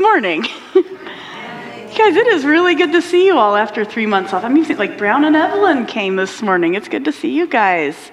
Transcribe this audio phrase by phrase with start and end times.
[0.00, 0.40] Good morning.
[0.74, 4.44] Guys, it is really good to see you all after three months off.
[4.44, 6.72] I mean, like Brown and Evelyn came this morning.
[6.72, 8.10] It's good to see you guys.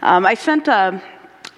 [0.00, 1.02] Um, I sent a,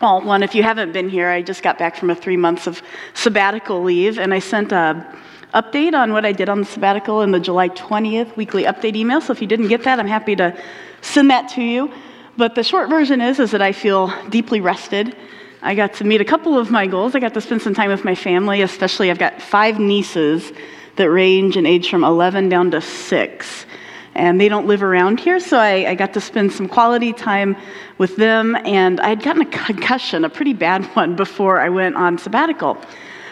[0.03, 2.67] well, one, if you haven't been here, I just got back from a three months
[2.67, 2.83] of
[3.15, 5.07] sabbatical leave, and I sent a
[5.55, 9.21] update on what I did on the sabbatical in the July 20th weekly update email.
[9.21, 10.61] So if you didn't get that, I'm happy to
[11.01, 11.93] send that to you.
[12.37, 15.15] But the short version is, is that I feel deeply rested.
[15.63, 17.15] I got to meet a couple of my goals.
[17.15, 20.53] I got to spend some time with my family, especially I've got five nieces
[20.97, 23.67] that range in age from 11 down to 6.
[24.15, 27.57] And they don't live around here, so I, I got to spend some quality time
[27.99, 28.57] with them.
[28.65, 32.79] And I had gotten a concussion, a pretty bad one, before I went on sabbatical.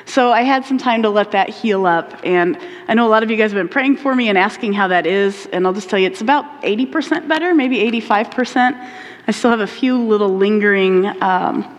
[0.05, 2.15] So I had some time to let that heal up.
[2.25, 2.59] And
[2.89, 4.89] I know a lot of you guys have been praying for me and asking how
[4.89, 5.47] that is.
[5.47, 8.91] And I'll just tell you, it's about 80% better, maybe 85%.
[9.27, 11.78] I still have a few little lingering um,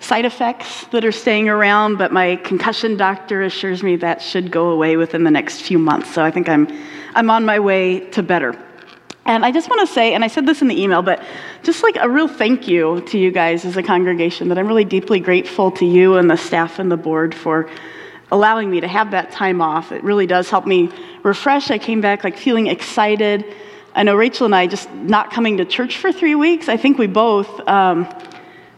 [0.00, 4.70] side effects that are staying around, but my concussion doctor assures me that should go
[4.70, 6.12] away within the next few months.
[6.12, 6.66] So I think I'm,
[7.14, 8.58] I'm on my way to better.
[9.26, 11.22] And I just want to say, and I said this in the email, but
[11.62, 14.86] just like a real thank you to you guys as a congregation, that I'm really
[14.86, 17.70] deeply grateful to you and the staff and the board for
[18.32, 19.92] allowing me to have that time off.
[19.92, 20.90] It really does help me
[21.22, 21.70] refresh.
[21.70, 23.44] I came back like feeling excited.
[23.94, 26.96] I know Rachel and I just not coming to church for three weeks, I think
[26.96, 27.60] we both.
[27.68, 28.08] Um,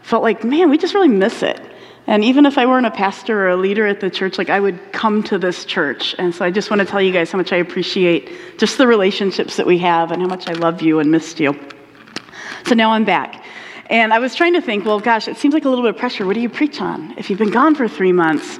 [0.03, 1.59] felt like, man, we just really miss it.
[2.05, 4.59] And even if I weren't a pastor or a leader at the church, like I
[4.59, 6.13] would come to this church.
[6.17, 8.85] And so I just want to tell you guys how much I appreciate just the
[8.87, 11.57] relationships that we have and how much I love you and missed you.
[12.65, 13.45] So now I'm back.
[13.89, 15.97] And I was trying to think, well, gosh, it seems like a little bit of
[15.97, 16.25] pressure.
[16.25, 18.59] What do you preach on if you've been gone for three months?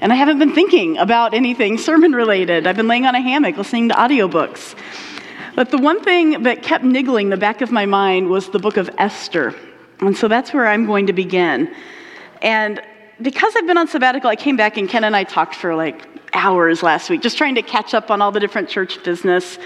[0.00, 2.66] And I haven't been thinking about anything sermon related.
[2.66, 4.76] I've been laying on a hammock listening to audiobooks.
[5.56, 8.76] But the one thing that kept niggling the back of my mind was the book
[8.76, 9.54] of Esther.
[10.06, 11.74] And so that's where I'm going to begin.
[12.42, 12.80] And
[13.22, 16.06] because I've been on sabbatical, I came back and Ken and I talked for like
[16.32, 19.58] hours last week, just trying to catch up on all the different church business.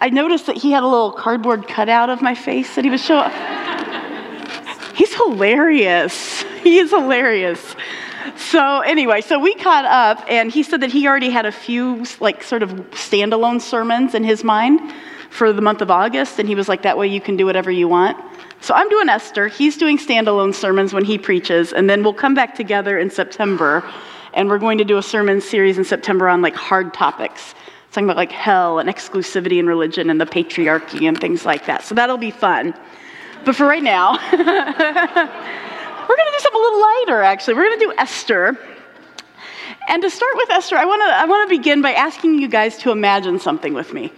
[0.00, 3.04] I noticed that he had a little cardboard cutout of my face that he was
[3.04, 3.30] showing.
[4.94, 6.42] He's hilarious.
[6.62, 7.76] He is hilarious.
[8.36, 12.04] So anyway, so we caught up, and he said that he already had a few
[12.20, 14.80] like sort of standalone sermons in his mind
[15.30, 17.70] for the month of August, and he was like, "That way you can do whatever
[17.70, 18.16] you want."
[18.64, 19.48] So I'm doing Esther.
[19.48, 23.84] He's doing standalone sermons when he preaches, and then we'll come back together in September,
[24.32, 27.54] and we're going to do a sermon series in September on like hard topics,
[27.92, 31.84] talking about like hell and exclusivity and religion and the patriarchy and things like that.
[31.84, 32.72] So that'll be fun.
[33.44, 37.20] But for right now, we're going to do something a little lighter.
[37.20, 38.58] Actually, we're going to do Esther.
[39.90, 42.48] And to start with Esther, I want to I want to begin by asking you
[42.48, 44.10] guys to imagine something with me.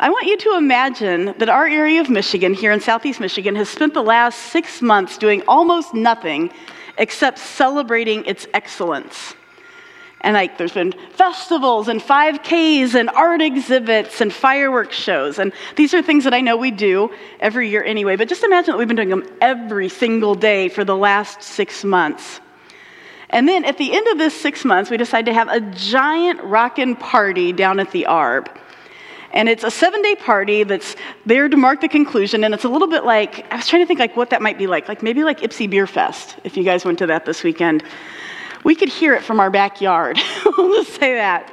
[0.00, 3.68] I want you to imagine that our area of Michigan, here in southeast Michigan, has
[3.68, 6.52] spent the last six months doing almost nothing
[6.98, 9.34] except celebrating its excellence.
[10.20, 15.40] And like there's been festivals and 5Ks and art exhibits and fireworks shows.
[15.40, 17.10] And these are things that I know we do
[17.40, 20.84] every year anyway, but just imagine that we've been doing them every single day for
[20.84, 22.40] the last six months.
[23.30, 26.40] And then at the end of this six months, we decide to have a giant
[26.44, 28.46] rockin' party down at the Arb.
[29.32, 30.96] And it's a seven day party that's
[31.26, 32.44] there to mark the conclusion.
[32.44, 34.58] And it's a little bit like, I was trying to think like what that might
[34.58, 34.88] be like.
[34.88, 37.82] Like maybe like Ypsi Beer Fest, if you guys went to that this weekend.
[38.64, 40.18] We could hear it from our backyard.
[40.56, 41.52] we'll just say that.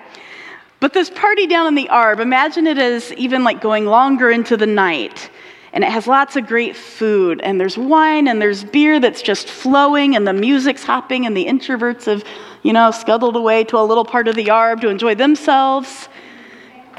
[0.80, 4.58] But this party down in the Arb, imagine it as even like going longer into
[4.58, 5.30] the night.
[5.74, 9.50] And it has lots of great food, and there's wine, and there's beer that's just
[9.50, 12.24] flowing, and the music's hopping, and the introverts have,
[12.64, 16.08] you know, scuttled away to a little part of the Arb to enjoy themselves.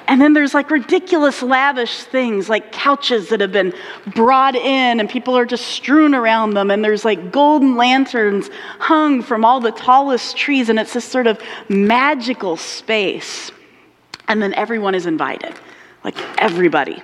[0.09, 3.75] And then there's like ridiculous, lavish things like couches that have been
[4.15, 6.71] brought in and people are just strewn around them.
[6.71, 10.69] And there's like golden lanterns hung from all the tallest trees.
[10.69, 13.50] And it's this sort of magical space.
[14.28, 15.55] And then everyone is invited,
[16.05, 17.03] like everybody.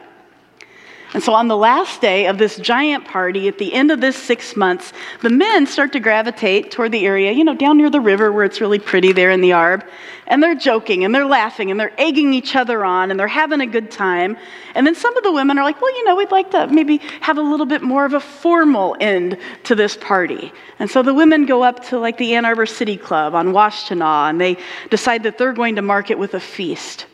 [1.15, 4.17] And so on the last day of this giant party, at the end of this
[4.17, 8.00] six months, the men start to gravitate toward the area, you know, down near the
[8.00, 9.87] river where it's really pretty there in the Arb.
[10.26, 13.61] And they're joking and they're laughing and they're egging each other on and they're having
[13.61, 14.38] a good time.
[14.75, 16.97] And then some of the women are like, well, you know, we'd like to maybe
[17.20, 20.50] have a little bit more of a formal end to this party.
[20.79, 24.31] And so the women go up to like the Ann Arbor City Club on Washtenaw
[24.31, 24.56] and they
[24.88, 27.05] decide that they're going to mark it with a feast.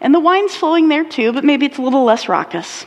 [0.00, 2.86] And the wine's flowing there too, but maybe it's a little less raucous.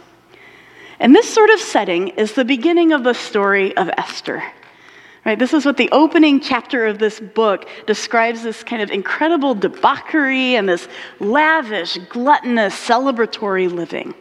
[0.99, 4.43] And this sort of setting is the beginning of the story of Esther.
[5.25, 5.37] Right?
[5.37, 10.55] This is what the opening chapter of this book describes this kind of incredible debauchery
[10.55, 10.87] and this
[11.19, 14.13] lavish, gluttonous, celebratory living.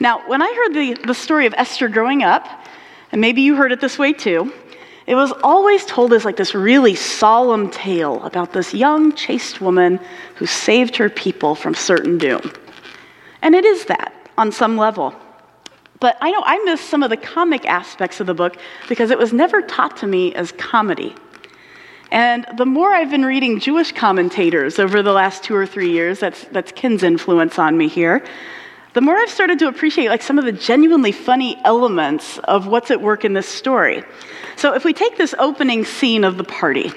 [0.00, 2.66] Now, when I heard the, the story of Esther growing up,
[3.12, 4.52] and maybe you heard it this way too,
[5.06, 10.00] it was always told as like this really solemn tale about this young, chaste woman
[10.34, 12.52] who saved her people from certain doom.
[13.42, 15.14] And it is that on some level.
[16.00, 18.56] But I know I miss some of the comic aspects of the book
[18.88, 21.14] because it was never taught to me as comedy.
[22.10, 26.18] And the more I've been reading Jewish commentators over the last two or three years,
[26.18, 28.24] that's, that's Ken's influence on me here,
[28.94, 32.90] the more I've started to appreciate like some of the genuinely funny elements of what's
[32.90, 34.02] at work in this story.
[34.56, 36.90] So if we take this opening scene of the party,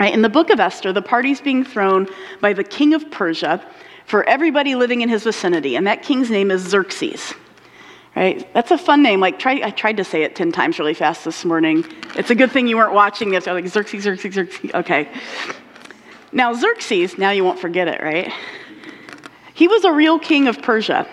[0.00, 2.08] right, in the book of Esther, the party's being thrown
[2.40, 3.64] by the king of Persia
[4.06, 7.34] for everybody living in his vicinity, and that king's name is Xerxes.
[8.14, 8.46] Right?
[8.52, 9.20] That's a fun name.
[9.20, 11.84] Like, try, I tried to say it 10 times really fast this morning.
[12.14, 13.48] It's a good thing you weren't watching this.
[13.48, 14.70] I was like, Xerxes, Xerxes, Xerxes.
[14.74, 15.08] Okay.
[16.30, 18.30] Now, Xerxes, now you won't forget it, right?
[19.54, 21.06] He was a real king of Persia.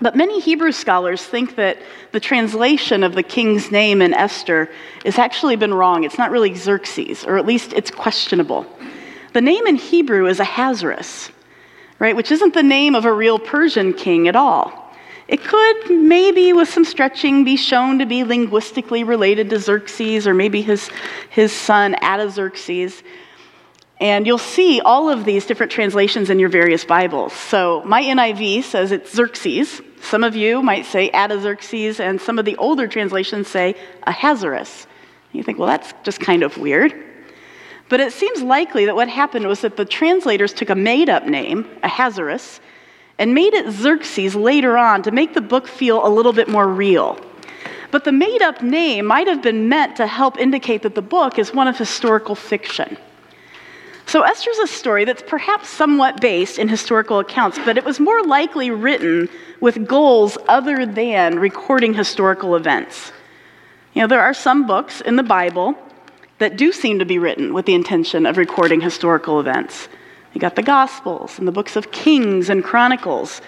[0.00, 1.78] But many Hebrew scholars think that
[2.12, 4.70] the translation of the king's name in Esther
[5.04, 6.04] has actually been wrong.
[6.04, 8.64] It's not really Xerxes, or at least it's questionable.
[9.32, 11.30] The name in Hebrew is Ahasuerus,
[11.98, 14.87] right, which isn't the name of a real Persian king at all.
[15.28, 20.32] It could, maybe with some stretching, be shown to be linguistically related to Xerxes or
[20.32, 20.90] maybe his,
[21.28, 23.02] his son Artaxerxes.
[24.00, 27.34] And you'll see all of these different translations in your various Bibles.
[27.34, 29.82] So my NIV says it's Xerxes.
[30.00, 33.74] Some of you might say Artaxerxes, and some of the older translations say
[34.06, 34.86] Ahasuerus.
[35.32, 36.94] You think, well, that's just kind of weird.
[37.90, 41.26] But it seems likely that what happened was that the translators took a made up
[41.26, 42.60] name, Ahasuerus,
[43.18, 46.68] and made it Xerxes later on to make the book feel a little bit more
[46.68, 47.18] real.
[47.90, 51.38] But the made up name might have been meant to help indicate that the book
[51.38, 52.96] is one of historical fiction.
[54.06, 58.22] So Esther's a story that's perhaps somewhat based in historical accounts, but it was more
[58.22, 59.28] likely written
[59.60, 63.12] with goals other than recording historical events.
[63.92, 65.74] You know, there are some books in the Bible
[66.38, 69.88] that do seem to be written with the intention of recording historical events.
[70.34, 73.40] You got the Gospels and the books of Kings and Chronicles.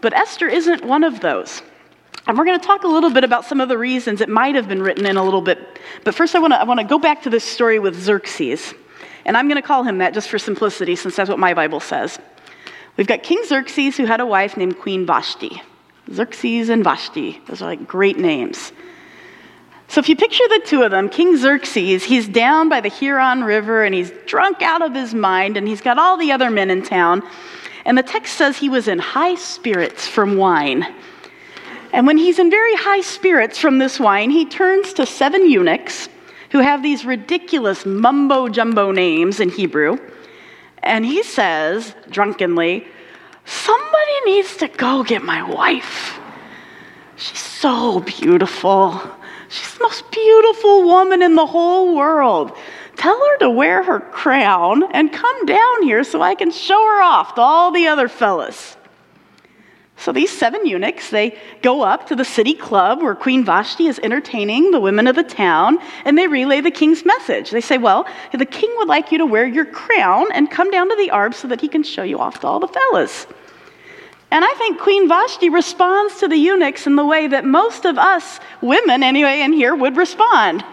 [0.00, 1.62] But Esther isn't one of those.
[2.26, 4.54] And we're going to talk a little bit about some of the reasons it might
[4.54, 5.78] have been written in a little bit.
[6.04, 8.74] But first, I want to, I want to go back to this story with Xerxes.
[9.24, 11.80] And I'm going to call him that just for simplicity, since that's what my Bible
[11.80, 12.18] says.
[12.96, 15.62] We've got King Xerxes, who had a wife named Queen Vashti.
[16.12, 18.72] Xerxes and Vashti, those are like great names.
[19.88, 23.44] So if you picture the two of them, King Xerxes, he's down by the Huron
[23.44, 26.70] River and he's drunk out of his mind and he's got all the other men
[26.70, 27.22] in town.
[27.84, 30.86] And the text says he was in high spirits from wine.
[31.92, 36.08] And when he's in very high spirits from this wine, he turns to seven eunuchs
[36.50, 39.98] who have these ridiculous mumbo jumbo names in Hebrew.
[40.82, 42.86] And he says, drunkenly,
[43.46, 46.18] Somebody needs to go get my wife.
[47.16, 49.00] She's so beautiful.
[49.56, 52.52] She's the most beautiful woman in the whole world.
[52.96, 57.02] Tell her to wear her crown and come down here so I can show her
[57.02, 58.76] off to all the other fellas.
[59.96, 63.98] So these seven eunuchs, they go up to the city club where Queen Vashti is
[64.02, 67.50] entertaining the women of the town, and they relay the king's message.
[67.50, 70.90] They say, Well, the king would like you to wear your crown and come down
[70.90, 73.26] to the arb so that he can show you off to all the fellas.
[74.30, 77.96] And I think Queen Vashti responds to the eunuchs in the way that most of
[77.96, 80.64] us women, anyway, in here would respond.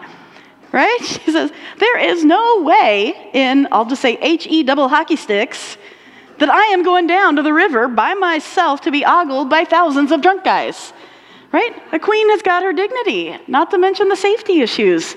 [0.72, 0.98] Right?
[1.02, 5.76] She says, There is no way in, I'll just say H E double hockey sticks,
[6.38, 10.10] that I am going down to the river by myself to be ogled by thousands
[10.10, 10.92] of drunk guys.
[11.52, 11.72] Right?
[11.92, 15.14] A queen has got her dignity, not to mention the safety issues.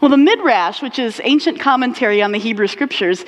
[0.00, 3.24] Well, the Midrash, which is ancient commentary on the Hebrew scriptures,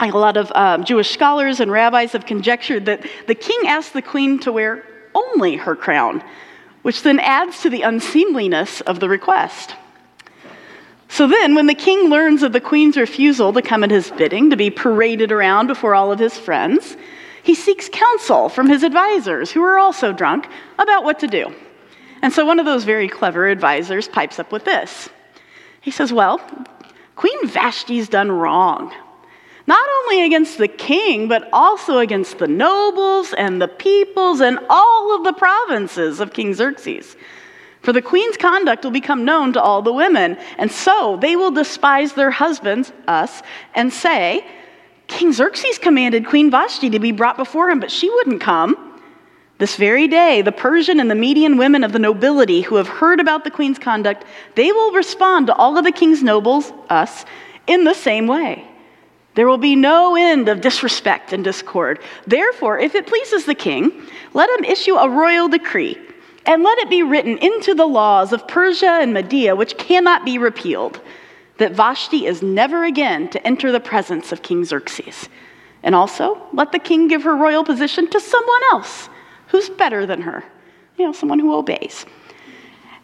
[0.00, 4.02] a lot of um, Jewish scholars and rabbis have conjectured that the king asked the
[4.02, 6.22] queen to wear only her crown,
[6.82, 9.74] which then adds to the unseemliness of the request.
[11.08, 14.50] So then, when the king learns of the queen's refusal to come at his bidding,
[14.50, 16.96] to be paraded around before all of his friends,
[17.42, 21.54] he seeks counsel from his advisors, who are also drunk, about what to do.
[22.20, 25.08] And so one of those very clever advisors pipes up with this.
[25.80, 26.38] He says, Well,
[27.16, 28.92] Queen Vashti's done wrong
[29.68, 35.14] not only against the king, but also against the nobles and the peoples and all
[35.14, 37.16] of the provinces of King Xerxes.
[37.82, 41.50] For the queen's conduct will become known to all the women, and so they will
[41.50, 43.42] despise their husbands, us,
[43.74, 44.42] and say,
[45.06, 48.98] King Xerxes commanded Queen Vashti to be brought before him, but she wouldn't come.
[49.58, 53.20] This very day, the Persian and the Median women of the nobility who have heard
[53.20, 57.26] about the queen's conduct, they will respond to all of the king's nobles, us,
[57.66, 58.67] in the same way.
[59.38, 62.00] There will be no end of disrespect and discord.
[62.26, 64.04] Therefore, if it pleases the king,
[64.34, 65.96] let him issue a royal decree
[66.44, 70.38] And let it be written into the laws of Persia and Media, which cannot be
[70.38, 71.00] repealed,
[71.58, 75.28] that Vashti is never again to enter the presence of King Xerxes.
[75.84, 79.08] And also, let the king give her royal position to someone else
[79.46, 80.42] who's better than her,
[80.98, 82.06] you know, someone who obeys.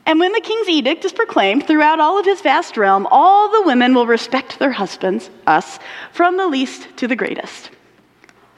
[0.07, 3.63] And when the king's edict is proclaimed throughout all of his vast realm, all the
[3.67, 5.79] women will respect their husbands, us,
[6.13, 7.71] from the least to the greatest.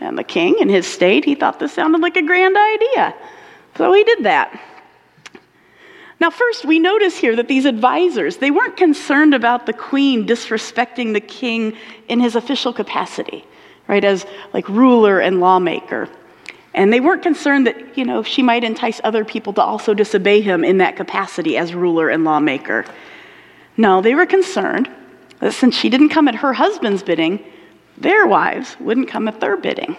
[0.01, 3.15] And the king, in his state, he thought this sounded like a grand idea.
[3.77, 4.61] So he did that.
[6.19, 11.13] Now, first, we notice here that these advisors, they weren't concerned about the queen disrespecting
[11.13, 11.77] the king
[12.09, 13.45] in his official capacity,
[13.87, 16.09] right, as like ruler and lawmaker.
[16.77, 20.43] And they weren't concerned that, you know, she might entice other people to also disobey
[20.43, 22.85] him in that capacity as ruler and lawmaker.
[23.79, 24.91] No, they were concerned
[25.41, 27.43] that since she didn't come at her husband's bidding,
[27.97, 29.97] their wives wouldn't come at their bidding.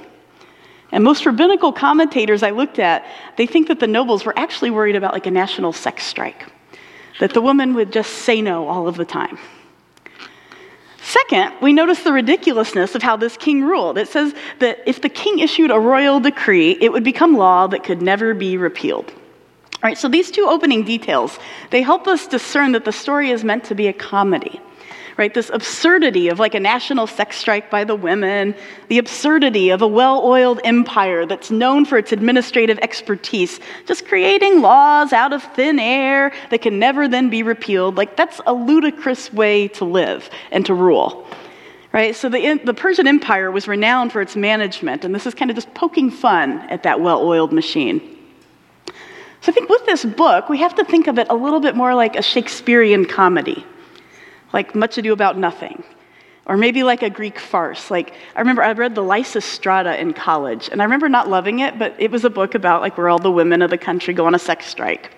[0.91, 3.05] And most rabbinical commentators I looked at,
[3.37, 6.45] they think that the nobles were actually worried about like a national sex strike,
[7.19, 9.39] that the woman would just say no all of the time.
[11.07, 13.97] Second, we notice the ridiculousness of how this king ruled.
[13.97, 17.85] It says that if the king issued a royal decree, it would become law that
[17.85, 19.09] could never be repealed.
[19.75, 23.45] All right, so these two opening details, they help us discern that the story is
[23.45, 24.59] meant to be a comedy
[25.17, 25.33] right?
[25.33, 28.55] This absurdity of like a national sex strike by the women,
[28.87, 34.61] the absurdity of a well oiled empire that's known for its administrative expertise, just creating
[34.61, 37.95] laws out of thin air that can never then be repealed.
[37.95, 41.27] Like, that's a ludicrous way to live and to rule.
[41.93, 42.15] Right?
[42.15, 45.55] So the, the Persian Empire was renowned for its management, and this is kind of
[45.55, 48.01] just poking fun at that well oiled machine.
[49.41, 51.75] So I think with this book, we have to think of it a little bit
[51.75, 53.65] more like a Shakespearean comedy
[54.53, 55.83] like Much Ado About Nothing.
[56.45, 57.91] Or maybe like a Greek farce.
[57.91, 61.77] Like, I remember I read the Lysistrata in college, and I remember not loving it,
[61.77, 64.25] but it was a book about like where all the women of the country go
[64.25, 65.11] on a sex strike.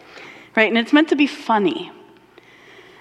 [0.55, 0.67] Right?
[0.67, 1.91] And it's meant to be funny.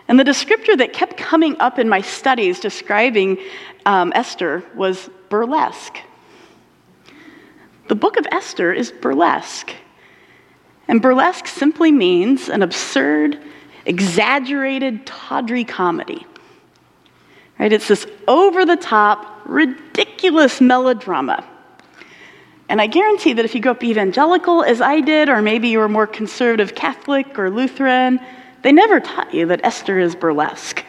[0.08, 3.38] And the descriptor that kept coming up in my studies describing
[3.87, 5.99] um, Esther was burlesque.
[7.88, 9.73] The book of Esther is burlesque.
[10.88, 13.38] And burlesque simply means an absurd,
[13.87, 16.26] exaggerated, tawdry comedy.
[17.58, 17.73] Right?
[17.73, 21.44] It's this over the top, ridiculous melodrama.
[22.68, 25.78] And I guarantee that if you grew up evangelical as I did, or maybe you
[25.78, 28.20] were more conservative Catholic or Lutheran,
[28.62, 30.85] they never taught you that Esther is burlesque.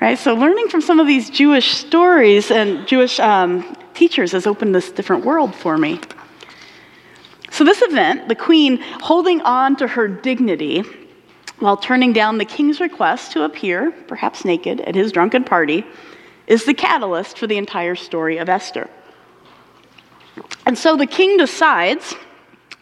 [0.00, 0.18] Right?
[0.18, 4.90] So learning from some of these Jewish stories and Jewish um, teachers has opened this
[4.90, 6.00] different world for me.
[7.50, 10.84] So, this event, the queen holding on to her dignity,
[11.60, 15.86] while turning down the king's request to appear, perhaps naked, at his drunken party,
[16.46, 18.88] is the catalyst for the entire story of Esther.
[20.66, 22.14] And so the king decides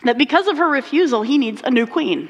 [0.05, 2.29] that because of her refusal, he needs a new queen.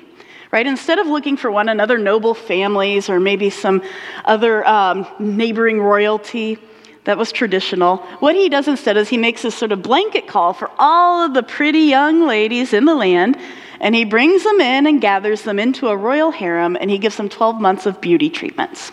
[0.50, 0.66] Right?
[0.66, 3.82] Instead of looking for one another noble families or maybe some
[4.24, 6.56] other um, neighboring royalty
[7.04, 10.54] that was traditional, what he does instead is he makes this sort of blanket call
[10.54, 13.36] for all of the pretty young ladies in the land
[13.80, 17.16] and he brings them in and gathers them into a royal harem, and he gives
[17.16, 18.92] them 12 months of beauty treatments.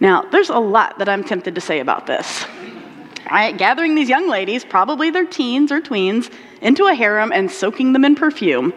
[0.00, 2.44] Now, there's a lot that I'm tempted to say about this.
[3.30, 3.56] Right?
[3.56, 8.04] Gathering these young ladies, probably their teens or tweens, into a harem and soaking them
[8.04, 8.72] in perfume.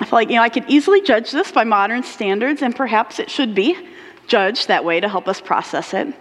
[0.00, 3.18] I feel like, you know, I could easily judge this by modern standards, and perhaps
[3.18, 3.76] it should be
[4.28, 6.14] judged that way to help us process it.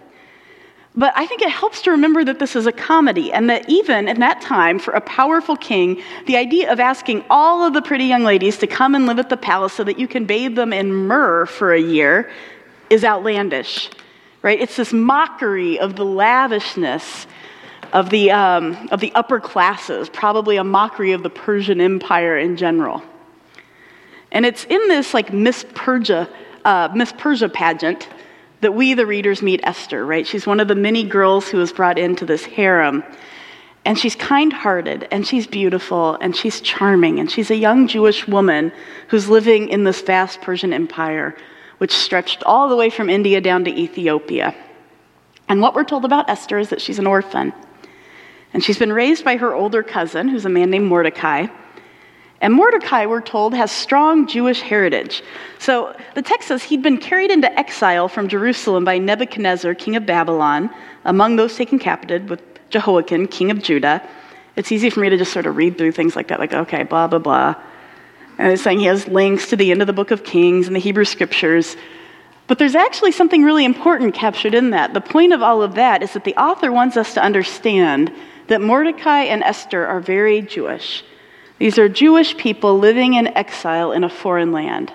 [0.98, 4.08] But I think it helps to remember that this is a comedy, and that even
[4.08, 8.06] in that time, for a powerful king, the idea of asking all of the pretty
[8.06, 10.74] young ladies to come and live at the palace so that you can bathe them
[10.74, 12.32] in myrrh for a year
[12.90, 13.92] is outlandish,
[14.42, 14.60] right?
[14.60, 17.28] It's this mockery of the lavishness
[17.94, 22.58] of the, um, of the upper classes, probably a mockery of the Persian Empire in
[22.58, 23.04] general.
[24.32, 26.28] And it's in this like Miss Persia,
[26.66, 28.10] uh, Miss Persia pageant
[28.62, 30.26] that we, the readers, meet Esther, right?
[30.26, 33.04] She's one of the many girls who was brought into this harem.
[33.86, 38.28] And she's kind hearted, and she's beautiful, and she's charming, and she's a young Jewish
[38.28, 38.74] woman
[39.08, 41.36] who's living in this vast Persian empire,
[41.78, 44.54] which stretched all the way from India down to Ethiopia.
[45.48, 47.54] And what we're told about Esther is that she's an orphan.
[48.54, 51.48] And she's been raised by her older cousin, who's a man named Mordecai.
[52.40, 55.24] And Mordecai, we're told, has strong Jewish heritage.
[55.58, 60.06] So the text says he'd been carried into exile from Jerusalem by Nebuchadnezzar, king of
[60.06, 60.70] Babylon,
[61.04, 64.08] among those taken captive with Jehoiakim, king of Judah.
[64.56, 66.84] It's easy for me to just sort of read through things like that, like, okay,
[66.84, 67.56] blah, blah, blah.
[68.38, 70.76] And it's saying he has links to the end of the book of Kings and
[70.76, 71.76] the Hebrew scriptures.
[72.46, 74.94] But there's actually something really important captured in that.
[74.94, 78.14] The point of all of that is that the author wants us to understand
[78.48, 81.04] that Mordecai and Esther are very Jewish
[81.60, 84.92] These are Jewish people living in exile in a foreign land.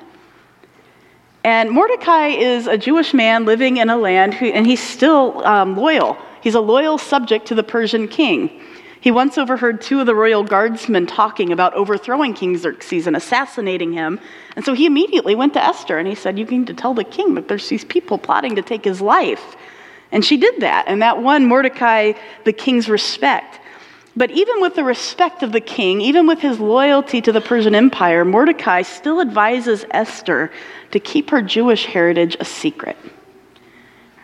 [1.44, 5.76] And Mordecai is a Jewish man living in a land, who, and he's still um,
[5.76, 6.16] loyal.
[6.40, 8.60] He's a loyal subject to the Persian king.
[9.00, 13.92] He once overheard two of the royal guardsmen talking about overthrowing King Xerxes and assassinating
[13.92, 14.20] him.
[14.54, 17.02] And so he immediately went to Esther and he said, You need to tell the
[17.02, 19.56] king that there's these people plotting to take his life.
[20.12, 22.12] And she did that, and that won Mordecai
[22.44, 23.58] the king's respect.
[24.14, 27.74] But even with the respect of the king, even with his loyalty to the Persian
[27.74, 30.50] Empire, Mordecai still advises Esther
[30.90, 32.96] to keep her Jewish heritage a secret.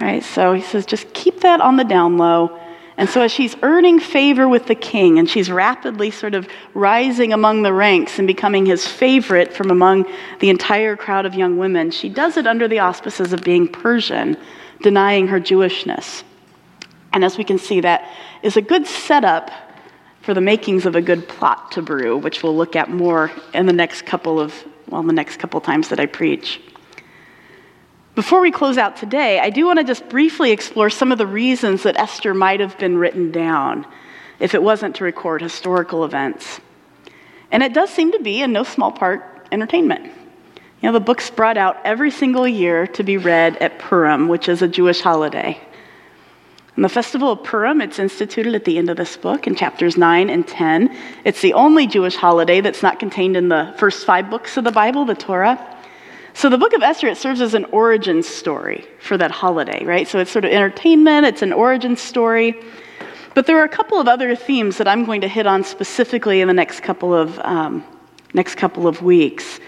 [0.01, 0.23] Right?
[0.23, 2.61] So he says, just keep that on the down low.
[2.99, 7.33] And so, as she's earning favor with the king and she's rapidly sort of rising
[7.33, 10.05] among the ranks and becoming his favorite from among
[10.41, 14.37] the entire crowd of young women, she does it under the auspices of being Persian,
[14.83, 16.25] denying her Jewishness.
[17.13, 19.53] And as we can see, that is a good setup
[20.29, 23.65] for the makings of a good plot to brew, which we'll look at more in
[23.65, 24.53] the next couple of,
[24.91, 26.61] well, the next couple times that I preach.
[28.15, 31.27] Before we close out today, I do want to just briefly explore some of the
[31.27, 33.87] reasons that Esther might have been written down
[34.39, 36.61] if it wasn't to record historical events.
[37.51, 40.05] And it does seem to be, in no small part, entertainment.
[40.05, 40.13] You
[40.83, 44.61] know, the book's brought out every single year to be read at Purim, which is
[44.61, 45.59] a Jewish holiday.
[46.79, 49.97] And the festival of Purim, it's instituted at the end of this book in chapters
[49.97, 50.97] 9 and 10.
[51.25, 54.71] It's the only Jewish holiday that's not contained in the first five books of the
[54.71, 55.59] Bible, the Torah.
[56.35, 60.07] So the book of Esther, it serves as an origin story for that holiday, right?
[60.07, 62.55] So it's sort of entertainment, it's an origin story.
[63.35, 66.41] But there are a couple of other themes that I'm going to hit on specifically
[66.43, 67.85] in the next couple of, um,
[68.35, 69.59] next couple of weeks.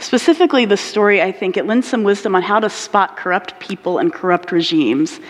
[0.00, 3.98] Specifically, the story, I think, it lends some wisdom on how to spot corrupt people
[3.98, 5.20] and corrupt regimes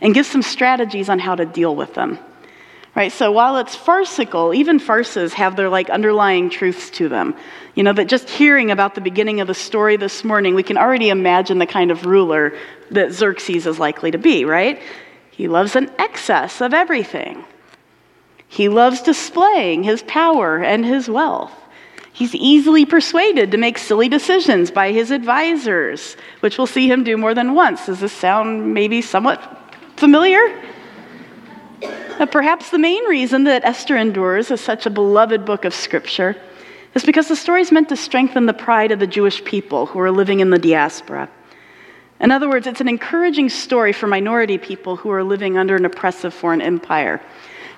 [0.00, 2.18] and give some strategies on how to deal with them.
[2.94, 3.12] Right?
[3.12, 7.34] So while it's farcical, even farces have their like underlying truths to them.
[7.74, 10.78] You know, that just hearing about the beginning of the story this morning, we can
[10.78, 12.56] already imagine the kind of ruler
[12.90, 14.80] that Xerxes is likely to be, right?
[15.30, 17.44] He loves an excess of everything.
[18.48, 21.52] He loves displaying his power and his wealth.
[22.14, 27.18] He's easily persuaded to make silly decisions by his advisors, which we'll see him do
[27.18, 27.84] more than once.
[27.84, 29.65] Does this sound maybe somewhat
[29.96, 30.62] familiar?
[32.18, 36.36] But perhaps the main reason that Esther endures as such a beloved book of Scripture
[36.94, 40.00] is because the story is meant to strengthen the pride of the Jewish people who
[40.00, 41.28] are living in the diaspora.
[42.20, 45.84] In other words, it's an encouraging story for minority people who are living under an
[45.84, 47.20] oppressive foreign empire.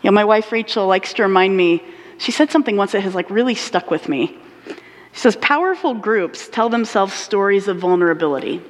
[0.02, 1.82] You know, my wife Rachel likes to remind me,
[2.18, 4.38] she said something once that has like really stuck with me.
[5.12, 8.62] She says, Powerful groups tell themselves stories of vulnerability,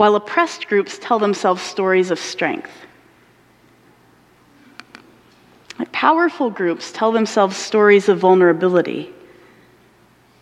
[0.00, 2.70] while oppressed groups tell themselves stories of strength.
[5.92, 9.12] Powerful groups tell themselves stories of vulnerability,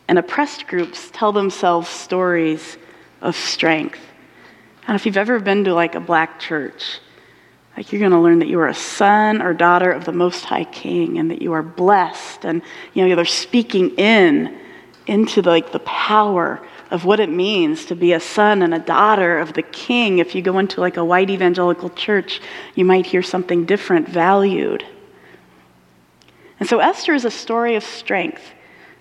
[0.06, 2.78] and oppressed groups tell themselves stories
[3.20, 3.98] of strength.
[4.86, 7.00] And if you've ever been to like a black church,
[7.76, 10.44] like you're going to learn that you are a son or daughter of the Most
[10.44, 12.62] High King, and that you are blessed, and
[12.94, 14.56] you know they're speaking in
[15.08, 19.38] into like the power of what it means to be a son and a daughter
[19.38, 20.18] of the king.
[20.18, 22.40] If you go into like a white evangelical church,
[22.74, 24.84] you might hear something different valued.
[26.60, 28.42] And so Esther is a story of strength.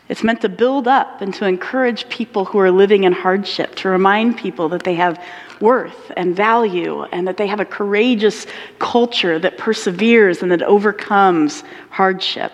[0.09, 3.89] It's meant to build up and to encourage people who are living in hardship, to
[3.89, 5.21] remind people that they have
[5.59, 8.45] worth and value and that they have a courageous
[8.79, 12.53] culture that perseveres and that overcomes hardship.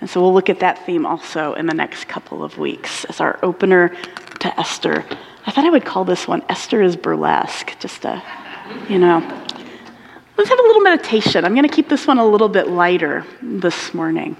[0.00, 3.20] And so we'll look at that theme also in the next couple of weeks as
[3.20, 3.96] our opener
[4.40, 5.04] to Esther.
[5.46, 8.22] I thought I would call this one Esther is Burlesque, just a,
[8.88, 9.20] you know,
[10.36, 11.46] Let's have a little meditation.
[11.46, 14.36] I'm going to keep this one a little bit lighter this morning.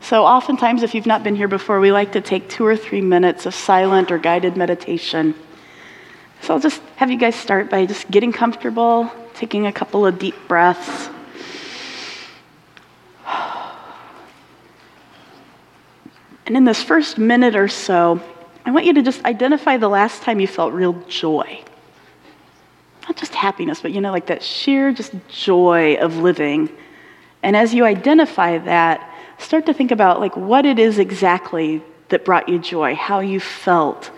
[0.00, 3.00] So, oftentimes, if you've not been here before, we like to take two or three
[3.00, 5.36] minutes of silent or guided meditation.
[6.42, 10.18] So, I'll just have you guys start by just getting comfortable, taking a couple of
[10.18, 11.10] deep breaths.
[16.46, 18.20] And in this first minute or so,
[18.66, 21.64] I want you to just identify the last time you felt real joy
[23.08, 26.68] not just happiness, but you know, like that sheer just joy of living.
[27.42, 32.24] And as you identify that, start to think about like what it is exactly that
[32.24, 34.10] brought you joy, how you felt.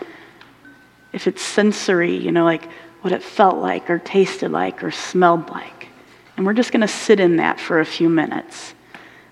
[1.12, 2.68] If it's sensory, you know, like
[3.02, 5.88] what it felt like or tasted like or smelled like.
[6.36, 8.74] And we're just going to sit in that for a few minutes.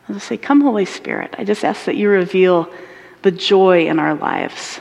[0.09, 1.35] I'll just say, Come, Holy Spirit.
[1.39, 2.71] I just ask that you reveal
[3.23, 4.81] the joy in our lives.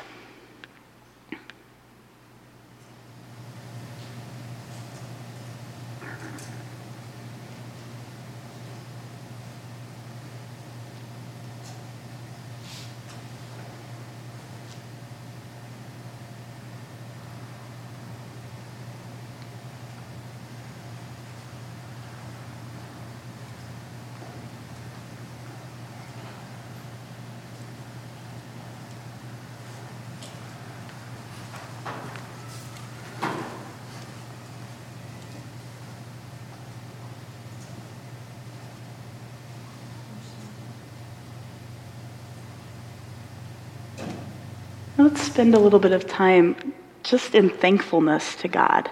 [44.98, 48.90] Let's spend a little bit of time just in thankfulness to God.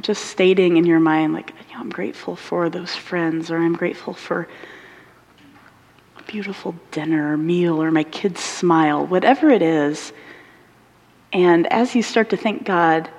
[0.00, 3.74] Just stating in your mind, like, you know, I'm grateful for those friends, or I'm
[3.74, 4.48] grateful for
[6.18, 10.12] a beautiful dinner or meal, or my kid's smile, whatever it is.
[11.32, 13.10] And as you start to thank God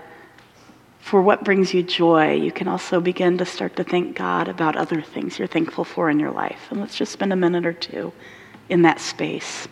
[0.99, 4.75] for what brings you joy, you can also begin to start to thank God about
[4.75, 6.67] other things you're thankful for in your life.
[6.71, 8.13] And let's just spend a minute or two
[8.69, 9.67] in that space.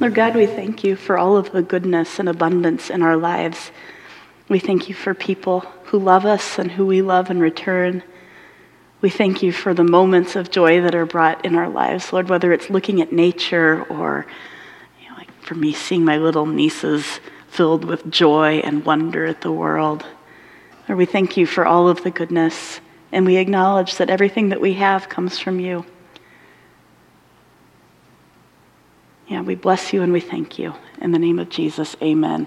[0.00, 3.72] Lord God, we thank you for all of the goodness and abundance in our lives.
[4.48, 8.04] We thank you for people who love us and who we love in return.
[9.00, 12.28] We thank you for the moments of joy that are brought in our lives, Lord,
[12.28, 14.24] whether it's looking at nature or,
[15.02, 19.40] you know, like for me, seeing my little nieces filled with joy and wonder at
[19.40, 20.06] the world.
[20.88, 22.80] Lord, we thank you for all of the goodness,
[23.10, 25.84] and we acknowledge that everything that we have comes from you.
[29.28, 30.74] Yeah, we bless you and we thank you.
[31.02, 32.46] In the name of Jesus, amen.